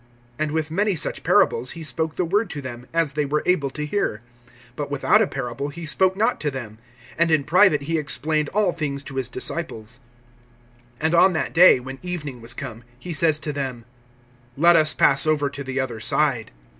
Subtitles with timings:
[0.39, 3.69] (33)And with many such parables he spoke the word to them, as they were able
[3.69, 4.23] to hear.
[4.75, 6.79] (34)But without a parable he spoke not to them;
[7.19, 9.99] and in private he explained all things to his disciples.
[11.01, 13.85] (35)And on that day, when evening was come, he says to them:
[14.57, 16.49] Let us pass over to the other side.